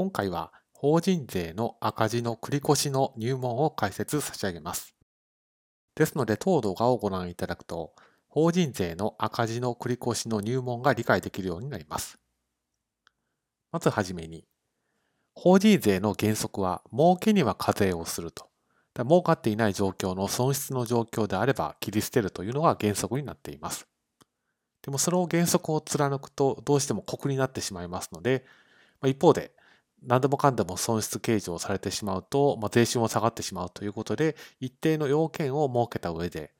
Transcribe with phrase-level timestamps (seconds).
[0.00, 4.94] 今回は法人税の赤字の繰越の入門を解説差し上げます。
[5.94, 7.92] ですので、当動画をご覧いただくと、
[8.26, 12.18] 法人税の赤字の繰越の入門が理解できるようになります。
[13.72, 14.46] まずはじめに、
[15.34, 18.48] 法人税の原則は、儲けには課税をすると。
[18.96, 23.86] 儲かっていない状況の損失の状況であれば切り捨てるというのが原則になっています。
[24.80, 28.46] でもその原則を貫くとどうしても酷になってしまいますので、
[29.04, 29.52] 一方で
[30.02, 36.52] 何でもかんでも損失計上されてしまうと、まあ、税収も下がってしまうということで、一定の要件を設けた上で、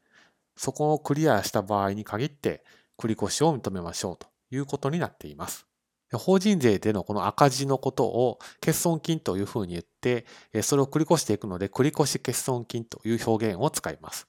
[0.57, 2.65] そこをクリアした場合に限って
[2.99, 5.67] 繰り越しを認めましょうということになっています。
[6.13, 10.27] 法人税でのこの赤字のことを欠損金というふうに言って、
[10.63, 14.27] それを繰り越していくので、繰越欠損金という表現を使います。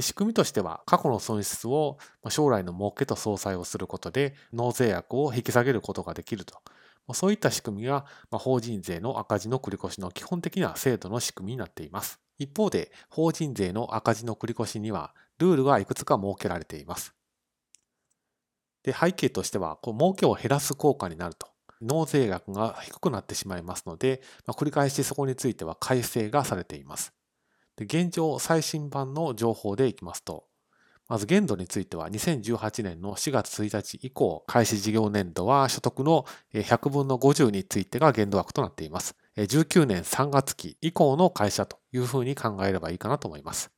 [0.00, 6.60] 仕組みとしては、過去の損失を将来の儲けと相殺をすることで、納税額を引き下げることができると。
[7.12, 12.20] そういった仕組みが法人税の赤字の繰越しの基本的な制度の仕組みになっています。
[12.38, 17.14] 一方で、法人税の赤字の繰越しには、ルールがいくつか設けられています。
[18.82, 21.48] で、背景としては、こう儲けを減らす効果になると。
[21.82, 27.12] 納税額が低くなってしまいますので、まあ、繰り返しそこについては改正がされています。
[27.76, 30.44] で現状最新版の情報でいきますと、
[31.10, 39.16] まず限度については2018年の4月1日以降、開始事業年度は所得の100分の50についてが限度額となっています。
[39.36, 43.72] 19年3月期以降の会社というふうに考えればいいかなと思います。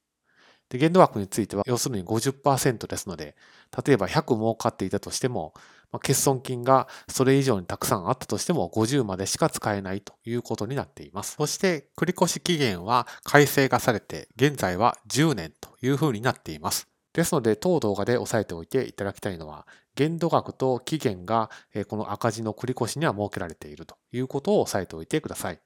[0.69, 3.35] で、限度額については、要するに50%ですので、
[3.83, 5.55] 例えば100儲かっていたとしても、
[5.91, 11.37] まあ、欠損金がそれ以上にたくさんあったとしても50までしか使えないということになっています。
[11.39, 16.92] そして、繰越期限は改正がされて、現在は10年というふうになっています。
[17.13, 21.51] ですので、当動画で押さえておいていただきたいのは、限度額と期限が
[21.89, 25.63] この赤字の繰越しには設けられているということを押さえておいてください。